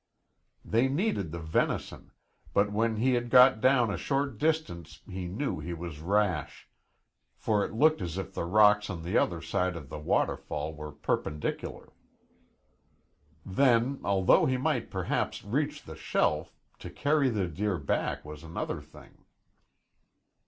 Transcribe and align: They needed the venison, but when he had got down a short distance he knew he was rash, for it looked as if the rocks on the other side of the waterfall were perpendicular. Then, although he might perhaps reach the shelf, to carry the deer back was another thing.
They 0.65 0.87
needed 0.89 1.31
the 1.31 1.37
venison, 1.37 2.09
but 2.55 2.71
when 2.71 2.95
he 2.95 3.13
had 3.13 3.29
got 3.29 3.61
down 3.61 3.91
a 3.93 3.97
short 3.97 4.39
distance 4.39 5.01
he 5.07 5.27
knew 5.27 5.59
he 5.59 5.75
was 5.75 5.99
rash, 5.99 6.67
for 7.35 7.63
it 7.63 7.73
looked 7.73 8.01
as 8.01 8.17
if 8.17 8.33
the 8.33 8.45
rocks 8.45 8.89
on 8.89 9.03
the 9.03 9.15
other 9.19 9.43
side 9.43 9.75
of 9.75 9.89
the 9.89 9.99
waterfall 9.99 10.73
were 10.73 10.91
perpendicular. 10.91 11.93
Then, 13.45 14.01
although 14.03 14.47
he 14.47 14.57
might 14.57 14.89
perhaps 14.89 15.43
reach 15.45 15.83
the 15.83 15.95
shelf, 15.95 16.51
to 16.79 16.89
carry 16.89 17.29
the 17.29 17.47
deer 17.47 17.77
back 17.77 18.25
was 18.25 18.43
another 18.43 18.81
thing. 18.81 19.25